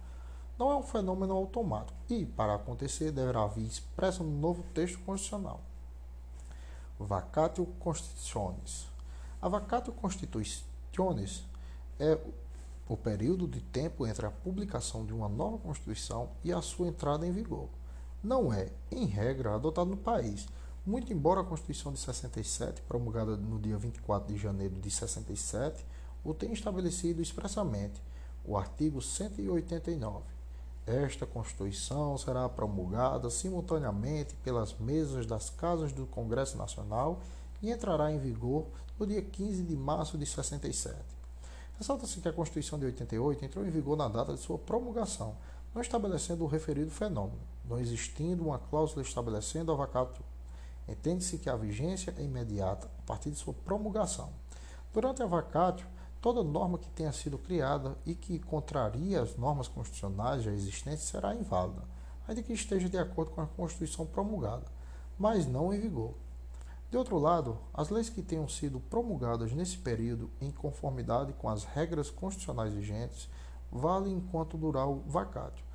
Não 0.60 0.72
é 0.72 0.76
um 0.76 0.84
fenômeno 0.84 1.34
automático 1.34 1.98
e, 2.08 2.24
para 2.24 2.54
acontecer, 2.54 3.12
deverá 3.12 3.48
vir 3.48 3.66
expressa 3.66 4.22
no 4.22 4.30
novo 4.30 4.62
texto 4.76 5.00
constitucional. 5.00 5.62
Vacatio 7.00 7.66
Constitutionis. 7.80 8.88
A 9.42 9.48
Vacatio 9.48 9.94
Constitutionis 9.94 11.49
é 12.00 12.18
o 12.88 12.98
período 12.98 13.48
de 13.48 13.62
tempo 13.62 14.08
entre 14.08 14.26
a 14.26 14.32
publicação 14.32 15.06
de 15.06 15.14
uma 15.14 15.30
nova 15.30 15.58
Constituição 15.60 16.30
e 16.44 16.52
a 16.52 16.62
sua 16.62 16.88
entrada 16.88 17.28
em 17.28 17.32
vigor. 17.32 17.70
Não 18.24 18.52
é, 18.52 18.72
em 18.92 19.06
regra, 19.06 19.54
adotado 19.54 19.90
no 19.90 19.98
país, 19.98 20.48
muito 20.86 21.14
embora 21.14 21.42
a 21.42 21.44
Constituição 21.44 21.94
de 21.94 22.00
67, 22.00 22.82
promulgada 22.82 23.38
no 23.38 23.60
dia 23.60 23.78
24 23.78 24.34
de 24.34 24.40
janeiro 24.40 24.76
de 24.76 24.90
67, 24.90 25.86
o 26.24 26.34
tenha 26.34 26.54
estabelecido 26.54 27.22
expressamente, 27.22 28.02
o 28.44 28.58
artigo 28.58 29.02
189. 29.02 30.24
Esta 30.88 31.28
Constituição 31.28 32.18
será 32.18 32.50
promulgada 32.50 33.30
simultaneamente 33.30 34.34
pelas 34.44 34.74
mesas 34.80 35.28
das 35.28 35.52
casas 35.52 35.94
do 35.94 36.08
Congresso 36.08 36.58
Nacional 36.58 37.22
e 37.62 37.70
entrará 37.70 38.12
em 38.12 38.18
vigor 38.18 38.66
no 38.98 39.06
dia 39.06 39.22
15 39.22 39.62
de 39.62 39.76
março 39.76 40.18
de 40.18 40.26
67. 40.26 41.19
Ressalta-se 41.80 42.20
que 42.20 42.28
a 42.28 42.34
Constituição 42.34 42.78
de 42.78 42.86
88 42.86 43.46
entrou 43.46 43.66
em 43.66 43.70
vigor 43.70 43.98
na 43.98 44.08
data 44.08 44.34
de 44.34 44.40
sua 44.40 44.60
promulgação, 44.60 45.36
não 45.74 45.82
estabelecendo 45.82 46.44
o 46.44 46.48
referido 46.48 46.92
fenômeno, 46.92 47.40
não 47.64 47.80
existindo 47.80 48.44
uma 48.44 48.60
cláusula 48.60 49.02
estabelecendo 49.02 49.72
a 49.72 49.76
vacato 49.76 50.22
Entende-se 50.90 51.38
que 51.38 51.50
a 51.50 51.56
vigência 51.56 52.16
é 52.18 52.24
imediata 52.24 52.90
a 52.98 53.02
partir 53.04 53.30
de 53.30 53.38
sua 53.38 53.54
promulgação. 53.54 54.32
Durante 54.92 55.22
a 55.22 55.28
vacatio, 55.28 55.86
toda 56.20 56.44
norma 56.44 56.80
que 56.80 56.90
tenha 56.90 57.14
sido 57.14 57.38
criada 57.38 57.96
e 58.08 58.16
que 58.16 58.40
contraria 58.40 59.22
as 59.22 59.38
normas 59.38 59.68
constitucionais 59.68 60.42
já 60.42 60.52
existentes 60.52 61.04
será 61.04 61.36
inválida, 61.36 61.84
ainda 62.28 62.42
que 62.42 62.54
esteja 62.54 62.90
de 62.90 62.98
acordo 62.98 63.32
com 63.32 63.42
a 63.42 63.46
Constituição 63.46 64.04
promulgada, 64.04 64.66
mas 65.18 65.46
não 65.46 65.72
em 65.72 65.80
vigor. 65.80 66.16
De 66.90 66.98
outro 66.98 67.18
lado, 67.18 67.58
as 67.74 67.90
leis 67.90 68.10
que 68.10 68.22
tenham 68.22 68.48
sido 68.48 68.80
promulgadas 68.80 69.52
nesse 69.52 69.78
período 69.78 70.30
em 70.42 70.52
conformidade 70.52 71.34
com 71.34 71.48
as 71.50 71.64
regras 71.64 72.10
constitucionais 72.10 72.74
vigentes 72.74 73.30
valem 73.72 74.14
enquanto 74.14 74.58
durar 74.58 74.88
o 74.88 75.04
vacatio 75.08 75.70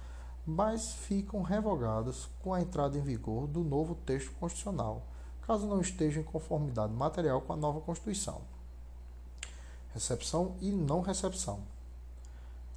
mas 0.46 0.92
ficam 0.92 1.42
revogadas 1.42 2.28
com 2.42 2.52
a 2.52 2.60
entrada 2.60 2.98
em 2.98 3.02
vigor 3.02 3.46
do 3.46 3.64
novo 3.64 3.94
texto 3.94 4.32
constitucional, 4.32 5.02
caso 5.46 5.66
não 5.66 5.80
estejam 5.80 6.22
em 6.22 6.26
conformidade 6.26 6.92
material 6.92 7.40
com 7.40 7.52
a 7.52 7.56
nova 7.56 7.80
Constituição. 7.80 8.42
Recepção 9.94 10.56
e 10.60 10.70
não 10.70 11.00
recepção. 11.00 11.60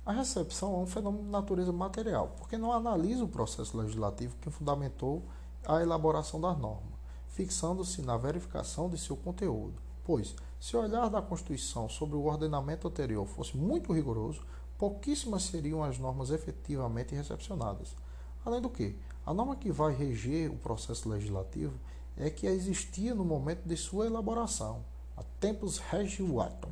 A 0.06 0.14
recepção 0.14 0.76
é 0.76 0.78
um 0.78 0.88
fenômeno 0.88 1.26
de 1.26 1.30
natureza 1.30 1.74
material, 1.74 2.34
porque 2.38 2.58
não 2.58 2.72
analisa 2.72 3.26
o 3.26 3.28
processo 3.28 3.78
legislativo 3.78 4.38
que 4.42 4.50
fundamentou 4.50 5.24
a 5.66 5.82
elaboração 5.82 6.40
da 6.40 6.54
norma, 6.54 6.97
fixando-se 7.38 8.02
na 8.02 8.18
verificação 8.18 8.90
de 8.90 8.98
seu 8.98 9.16
conteúdo. 9.16 9.80
Pois, 10.04 10.36
se 10.60 10.76
o 10.76 10.82
olhar 10.82 11.08
da 11.08 11.22
Constituição 11.22 11.88
sobre 11.88 12.16
o 12.16 12.26
ordenamento 12.26 12.88
anterior 12.88 13.28
fosse 13.28 13.56
muito 13.56 13.94
rigoroso, 13.94 14.44
pouquíssimas 14.76 15.44
seriam 15.44 15.84
as 15.84 16.00
normas 16.00 16.32
efetivamente 16.32 17.14
recepcionadas. 17.14 17.96
Além 18.44 18.60
do 18.60 18.72
que, 18.72 18.98
a 19.24 19.36
norma 19.36 19.56
que 19.56 19.72
vai 19.72 19.94
reger 19.94 20.50
o 20.50 20.58
processo 20.58 21.08
legislativo 21.08 21.76
é 22.18 22.28
que 22.32 22.48
existia 22.48 23.14
no 23.14 23.24
momento 23.24 23.68
de 23.68 23.78
sua 23.78 24.08
elaboração, 24.08 24.84
a 25.16 25.22
tempus 25.40 25.78
regiuatum, 25.78 26.72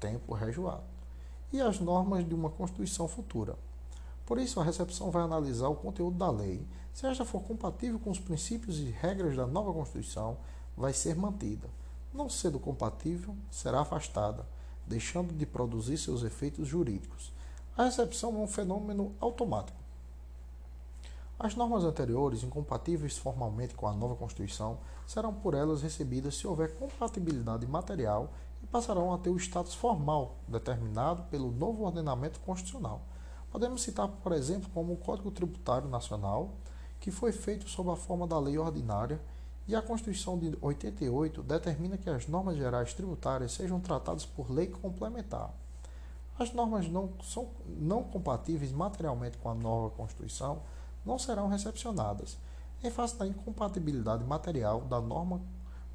tempo 0.00 0.34
regiuatum, 0.34 0.82
e 1.52 1.60
as 1.60 1.78
normas 1.78 2.28
de 2.28 2.34
uma 2.34 2.50
Constituição 2.50 3.06
futura. 3.06 3.56
Por 4.26 4.38
isso, 4.38 4.58
a 4.60 4.64
recepção 4.64 5.10
vai 5.10 5.22
analisar 5.22 5.68
o 5.68 5.76
conteúdo 5.76 6.16
da 6.16 6.30
lei. 6.30 6.66
Se 6.92 7.06
esta 7.06 7.24
for 7.24 7.42
compatível 7.42 7.98
com 7.98 8.10
os 8.10 8.18
princípios 8.18 8.78
e 8.78 8.84
regras 8.84 9.36
da 9.36 9.46
nova 9.46 9.72
Constituição, 9.72 10.38
vai 10.76 10.92
ser 10.92 11.14
mantida. 11.14 11.68
Não 12.12 12.28
sendo 12.28 12.58
compatível, 12.58 13.36
será 13.50 13.80
afastada 13.80 14.46
deixando 14.86 15.32
de 15.32 15.46
produzir 15.46 15.96
seus 15.98 16.22
efeitos 16.22 16.68
jurídicos. 16.68 17.32
A 17.76 17.84
recepção 17.84 18.34
é 18.36 18.38
um 18.38 18.46
fenômeno 18.46 19.12
automático. 19.20 19.78
As 21.38 21.56
normas 21.56 21.84
anteriores, 21.84 22.44
incompatíveis 22.44 23.18
formalmente 23.18 23.74
com 23.74 23.88
a 23.88 23.92
nova 23.92 24.14
Constituição, 24.14 24.78
serão 25.06 25.34
por 25.34 25.54
elas 25.54 25.82
recebidas 25.82 26.36
se 26.36 26.46
houver 26.46 26.74
compatibilidade 26.76 27.66
material 27.66 28.32
e 28.62 28.66
passarão 28.66 29.12
a 29.12 29.18
ter 29.18 29.30
o 29.30 29.36
status 29.36 29.74
formal 29.74 30.36
determinado 30.46 31.24
pelo 31.24 31.50
novo 31.50 31.84
ordenamento 31.84 32.38
constitucional. 32.40 33.02
Podemos 33.54 33.82
citar, 33.82 34.08
por 34.08 34.32
exemplo, 34.32 34.68
como 34.74 34.94
o 34.94 34.96
Código 34.96 35.30
Tributário 35.30 35.88
Nacional, 35.88 36.50
que 36.98 37.12
foi 37.12 37.30
feito 37.30 37.68
sob 37.68 37.88
a 37.88 37.94
forma 37.94 38.26
da 38.26 38.36
lei 38.36 38.58
ordinária 38.58 39.20
e 39.68 39.76
a 39.76 39.80
Constituição 39.80 40.36
de 40.36 40.58
88 40.60 41.40
determina 41.40 41.96
que 41.96 42.10
as 42.10 42.26
normas 42.26 42.56
gerais 42.56 42.92
tributárias 42.94 43.52
sejam 43.52 43.78
tratadas 43.78 44.26
por 44.26 44.50
lei 44.50 44.66
complementar. 44.66 45.54
As 46.36 46.52
normas 46.52 46.88
não 46.88 47.12
são 47.22 47.48
não 47.64 48.02
compatíveis 48.02 48.72
materialmente 48.72 49.38
com 49.38 49.48
a 49.48 49.54
nova 49.54 49.88
Constituição 49.90 50.60
não 51.06 51.16
serão 51.16 51.46
recepcionadas, 51.46 52.36
em 52.82 52.90
face 52.90 53.16
da 53.16 53.24
incompatibilidade 53.24 54.24
material 54.24 54.80
da 54.80 55.00
norma 55.00 55.40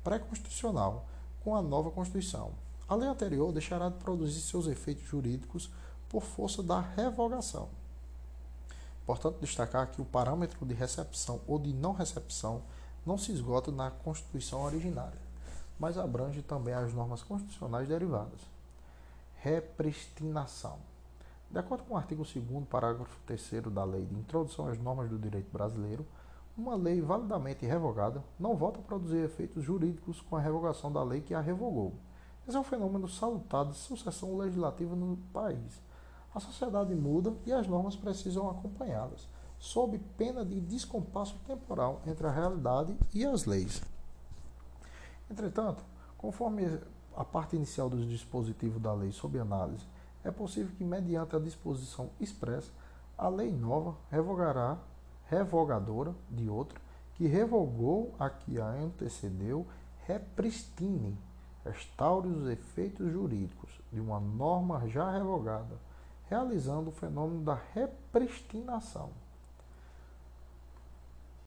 pré-constitucional 0.02 1.10
com 1.44 1.54
a 1.58 1.62
nova 1.62 1.92
Constituição. 1.92 2.54
A 2.88 2.96
lei 2.96 3.10
anterior 3.10 3.52
deixará 3.52 3.90
de 3.90 3.98
produzir 3.98 4.40
seus 4.40 4.66
efeitos 4.66 5.04
jurídicos 5.04 5.70
por 6.10 6.24
força 6.24 6.62
da 6.62 6.82
revogação. 6.82 7.70
Portanto, 9.06 9.40
destacar 9.40 9.88
que 9.88 10.02
o 10.02 10.06
parâmetro 10.06 10.66
de 10.66 10.74
recepção 10.74 11.42
ou 11.48 11.58
de 11.58 11.74
não 11.74 11.94
recepção 11.94 12.62
não 13.06 13.18
se 13.18 13.32
esgota 13.32 13.72
na 13.72 13.90
Constituição 13.90 14.64
originária, 14.64 15.20
mas 15.80 15.98
abrange 15.98 16.42
também 16.42 16.74
as 16.74 16.94
normas 16.94 17.24
constitucionais 17.24 17.88
derivadas. 17.88 18.40
Repristinação. 19.38 20.78
De 21.50 21.58
acordo 21.58 21.84
com 21.86 21.96
o 21.96 21.98
artigo 21.98 22.24
2 22.24 22.68
parágrafo 22.68 23.18
3 23.26 23.64
da 23.74 23.84
Lei 23.84 24.06
de 24.06 24.14
Introdução 24.14 24.68
às 24.68 24.78
Normas 24.78 25.10
do 25.10 25.18
Direito 25.18 25.52
Brasileiro, 25.52 26.06
uma 26.56 26.76
lei 26.76 27.02
validamente 27.02 27.66
revogada 27.66 28.24
não 28.40 28.56
volta 28.56 28.80
a 28.80 28.84
produzir 28.84 29.24
efeitos 29.24 29.64
jurídicos 29.64 30.22
com 30.22 30.36
a 30.36 30.42
revogação 30.42 30.92
da 30.92 31.02
lei 31.02 31.22
que 31.22 31.34
a 31.34 31.40
revogou. 31.40 31.94
Esse 32.48 32.58
é 32.58 32.60
um 32.60 32.64
fenômeno 32.64 33.08
salutado 33.08 33.72
de 33.72 33.78
sucessão 33.78 34.38
legislativa 34.38 34.96
no 34.96 35.18
país. 35.34 35.82
A 36.34 36.40
sociedade 36.40 36.94
muda 36.94 37.34
e 37.46 37.52
as 37.52 37.68
normas 37.68 37.96
precisam 37.96 38.50
acompanhá-las 38.50 39.28
sob 39.60 40.00
pena 40.18 40.46
de 40.46 40.60
descompasso 40.62 41.38
temporal 41.46 42.02
entre 42.08 42.26
a 42.26 42.32
realidade 42.32 42.96
e 43.14 43.26
as 43.26 43.46
leis. 43.46 43.82
Entretanto, 45.30 45.84
conforme 46.18 46.80
a 47.16 47.26
parte 47.26 47.56
inicial 47.56 47.90
do 47.90 48.06
dispositivo 48.06 48.80
da 48.80 48.94
lei 48.94 49.12
sob 49.12 49.38
análise, 49.38 49.86
é 50.24 50.32
possível 50.32 50.74
que, 50.78 50.84
mediante 50.84 51.36
a 51.36 51.40
disposição 51.40 52.10
expressa, 52.20 52.72
a 53.18 53.28
lei 53.28 53.52
nova 53.52 53.96
revogará, 54.10 54.78
revogadora 55.26 56.16
de 56.30 56.50
outra, 56.50 56.80
que 57.16 57.28
revogou 57.28 58.16
a 58.18 58.30
que 58.30 58.60
a 58.60 58.66
antecedeu, 58.66 59.68
repristine, 60.06 61.18
restaure 61.66 62.30
os 62.30 62.48
efeitos 62.48 63.12
jurídicos 63.12 63.70
de 63.92 64.00
uma 64.00 64.20
norma 64.20 64.88
já 64.88 65.12
revogada, 65.12 65.78
realizando 66.30 66.90
o 66.90 66.94
fenômeno 66.94 67.42
da 67.42 67.60
repristinação. 67.74 69.12